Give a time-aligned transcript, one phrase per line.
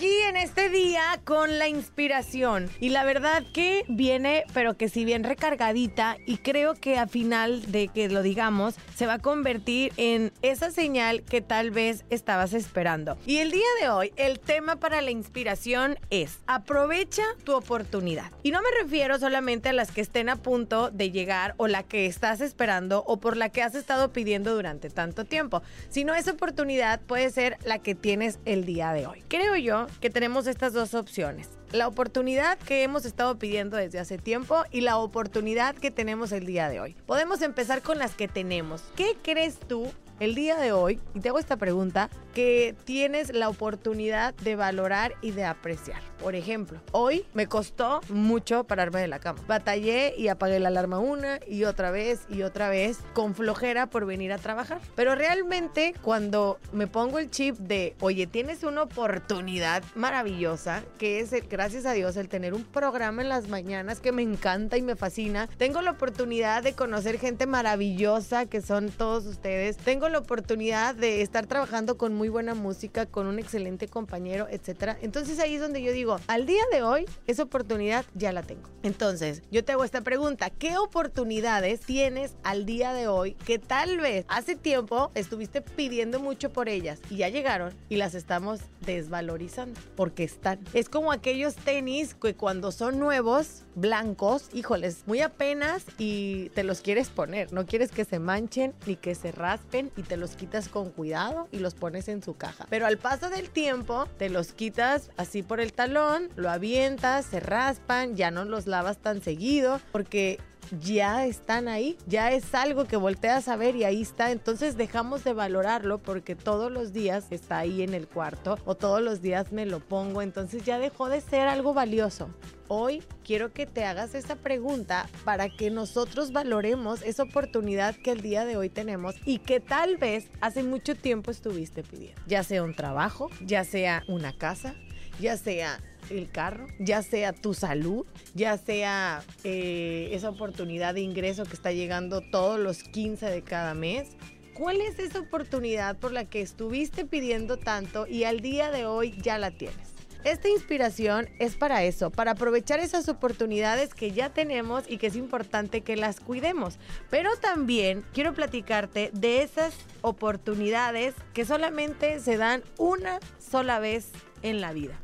[0.00, 2.70] Aquí en este día con la inspiración.
[2.80, 7.70] Y la verdad que viene, pero que si bien recargadita, y creo que a final
[7.70, 12.54] de que lo digamos, se va a convertir en esa señal que tal vez estabas
[12.54, 13.18] esperando.
[13.26, 18.32] Y el día de hoy, el tema para la inspiración es aprovecha tu oportunidad.
[18.42, 21.82] Y no me refiero solamente a las que estén a punto de llegar o la
[21.82, 26.30] que estás esperando o por la que has estado pidiendo durante tanto tiempo, sino esa
[26.30, 30.72] oportunidad puede ser la que tienes el día de hoy creo yo que tenemos estas
[30.72, 31.48] dos opciones.
[31.72, 36.46] La oportunidad que hemos estado pidiendo desde hace tiempo y la oportunidad que tenemos el
[36.46, 36.96] día de hoy.
[37.06, 38.82] Podemos empezar con las que tenemos.
[38.96, 39.90] ¿Qué crees tú
[40.20, 45.14] el día de hoy, y te hago esta pregunta, que tienes la oportunidad de valorar
[45.20, 46.00] y de apreciar.
[46.20, 49.40] Por ejemplo, hoy me costó mucho pararme de la cama.
[49.46, 54.04] Batallé y apagué la alarma una y otra vez y otra vez con flojera por
[54.04, 54.80] venir a trabajar.
[54.94, 61.30] Pero realmente cuando me pongo el chip de, oye, tienes una oportunidad maravillosa, que es,
[61.48, 64.96] gracias a Dios, el tener un programa en las mañanas que me encanta y me
[64.96, 65.48] fascina.
[65.56, 69.78] Tengo la oportunidad de conocer gente maravillosa que son todos ustedes.
[69.78, 74.98] Tengo la oportunidad de estar trabajando con muy buena música, con un excelente compañero, etcétera.
[75.00, 78.68] Entonces ahí es donde yo digo, al día de hoy, esa oportunidad ya la tengo.
[78.82, 83.96] Entonces, yo te hago esta pregunta, ¿qué oportunidades tienes al día de hoy que tal
[84.00, 89.80] vez hace tiempo estuviste pidiendo mucho por ellas y ya llegaron y las estamos desvalorizando
[89.96, 90.58] porque están?
[90.74, 96.82] Es como aquellos tenis que cuando son nuevos, blancos, híjoles, muy apenas y te los
[96.82, 100.68] quieres poner, no quieres que se manchen ni que se raspen y te los quitas
[100.68, 102.66] con cuidado y los pones en su caja.
[102.68, 107.40] Pero al paso del tiempo, te los quitas así por el talón, lo avientas, se
[107.40, 110.38] raspan, ya no los lavas tan seguido, porque
[110.80, 115.24] ya están ahí, ya es algo que volteas a ver y ahí está, entonces dejamos
[115.24, 119.52] de valorarlo porque todos los días está ahí en el cuarto o todos los días
[119.52, 122.30] me lo pongo, entonces ya dejó de ser algo valioso.
[122.72, 128.20] Hoy quiero que te hagas esa pregunta para que nosotros valoremos esa oportunidad que el
[128.20, 132.22] día de hoy tenemos y que tal vez hace mucho tiempo estuviste pidiendo.
[132.28, 134.76] Ya sea un trabajo, ya sea una casa,
[135.20, 138.04] ya sea el carro, ya sea tu salud,
[138.34, 143.74] ya sea eh, esa oportunidad de ingreso que está llegando todos los 15 de cada
[143.74, 144.08] mes.
[144.54, 149.16] ¿Cuál es esa oportunidad por la que estuviste pidiendo tanto y al día de hoy
[149.22, 149.90] ya la tienes?
[150.22, 155.16] Esta inspiración es para eso, para aprovechar esas oportunidades que ya tenemos y que es
[155.16, 156.78] importante que las cuidemos.
[157.08, 159.72] Pero también quiero platicarte de esas
[160.02, 164.10] oportunidades que solamente se dan una sola vez
[164.42, 164.98] en la vida.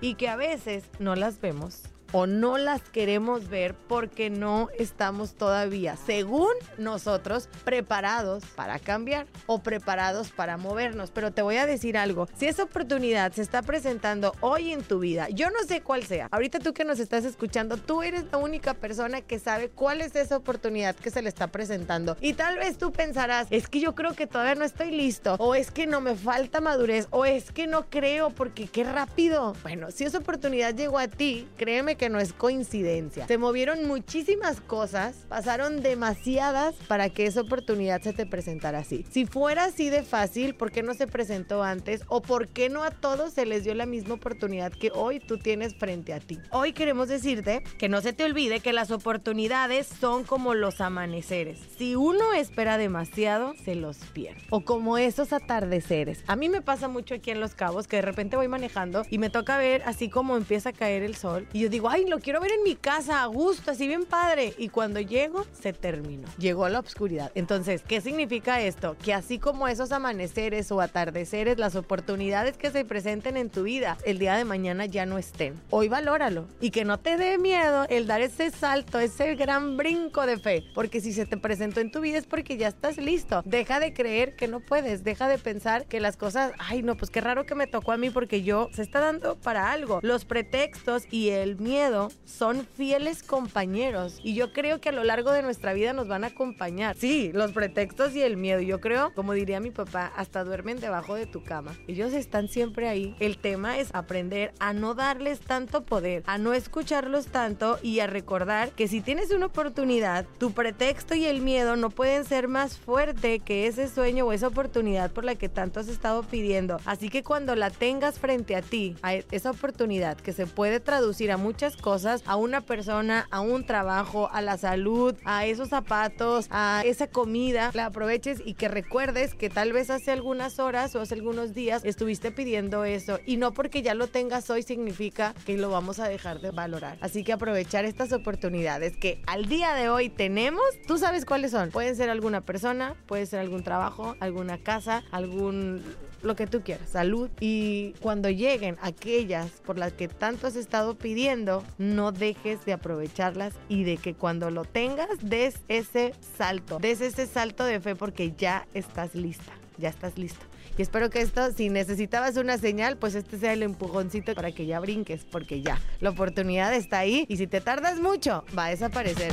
[0.00, 1.82] Y que a veces no las vemos
[2.12, 9.62] o no las queremos ver porque no estamos todavía, según nosotros, preparados para cambiar o
[9.62, 11.10] preparados para movernos.
[11.10, 14.98] Pero te voy a decir algo, si esa oportunidad se está presentando hoy en tu
[14.98, 18.38] vida, yo no sé cuál sea, ahorita tú que nos estás escuchando, tú eres la
[18.38, 22.16] única persona que sabe cuál es esa oportunidad que se le está presentando.
[22.20, 25.54] Y tal vez tú pensarás, es que yo creo que todavía no estoy listo, o
[25.54, 29.54] es que no me falta madurez, o es que no creo porque qué rápido.
[29.62, 33.26] Bueno, si esa oportunidad llegó a ti, créeme no es coincidencia.
[33.26, 39.04] Se movieron muchísimas cosas, pasaron demasiadas para que esa oportunidad se te presentara así.
[39.10, 42.02] Si fuera así de fácil, ¿por qué no se presentó antes?
[42.08, 45.38] ¿O por qué no a todos se les dio la misma oportunidad que hoy tú
[45.38, 46.38] tienes frente a ti?
[46.50, 51.58] Hoy queremos decirte que no se te olvide que las oportunidades son como los amaneceres.
[51.76, 54.40] Si uno espera demasiado, se los pierde.
[54.50, 56.24] O como esos atardeceres.
[56.26, 59.18] A mí me pasa mucho aquí en Los Cabos que de repente voy manejando y
[59.18, 62.20] me toca ver así como empieza a caer el sol y yo digo, ay, lo
[62.20, 64.54] quiero ver en mi casa a gusto, así bien padre.
[64.58, 66.28] Y cuando llego, se terminó.
[66.38, 67.32] Llegó la oscuridad.
[67.34, 68.96] Entonces, ¿qué significa esto?
[69.02, 73.98] Que así como esos amaneceres o atardeceres, las oportunidades que se presenten en tu vida,
[74.04, 75.60] el día de mañana ya no estén.
[75.70, 80.26] Hoy valóralo y que no te dé miedo el dar ese salto, ese gran brinco
[80.26, 80.64] de fe.
[80.74, 83.42] Porque si se te presentó en tu vida es porque ya estás listo.
[83.44, 85.02] Deja de creer que no puedes.
[85.02, 87.96] Deja de pensar que las cosas, ay no, pues qué raro que me tocó a
[87.96, 89.98] mí porque yo se está dando para algo.
[90.02, 95.02] Los pretextos y el miedo miedo son fieles compañeros y yo creo que a lo
[95.02, 96.94] largo de nuestra vida nos van a acompañar.
[96.98, 98.60] Sí, los pretextos y el miedo.
[98.60, 101.74] Yo creo, como diría mi papá, hasta duermen debajo de tu cama.
[101.88, 103.16] Ellos están siempre ahí.
[103.18, 108.06] El tema es aprender a no darles tanto poder, a no escucharlos tanto y a
[108.06, 112.76] recordar que si tienes una oportunidad, tu pretexto y el miedo no pueden ser más
[112.76, 116.76] fuerte que ese sueño o esa oportunidad por la que tanto has estado pidiendo.
[116.84, 121.32] Así que cuando la tengas frente a ti, a esa oportunidad que se puede traducir
[121.32, 126.46] a muchas cosas, a una persona, a un trabajo, a la salud, a esos zapatos,
[126.50, 131.00] a esa comida, la aproveches y que recuerdes que tal vez hace algunas horas o
[131.00, 135.56] hace algunos días estuviste pidiendo eso y no porque ya lo tengas hoy significa que
[135.56, 136.98] lo vamos a dejar de valorar.
[137.00, 141.70] Así que aprovechar estas oportunidades que al día de hoy tenemos, tú sabes cuáles son.
[141.70, 145.82] Pueden ser alguna persona, puede ser algún trabajo, alguna casa, algún
[146.22, 147.30] lo que tú quieras, salud.
[147.40, 153.54] Y cuando lleguen aquellas por las que tanto has estado pidiendo, no dejes de aprovecharlas
[153.68, 158.32] y de que cuando lo tengas, des ese salto, des ese salto de fe porque
[158.36, 160.44] ya estás lista, ya estás listo.
[160.78, 164.66] Y espero que esto, si necesitabas una señal, pues este sea el empujoncito para que
[164.66, 168.70] ya brinques, porque ya, la oportunidad está ahí y si te tardas mucho, va a
[168.70, 169.32] desaparecer.